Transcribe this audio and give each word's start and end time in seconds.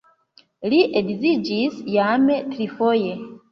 Li 0.73 0.79
edziĝis 1.01 1.77
jam 1.99 2.27
trifoje. 2.57 3.15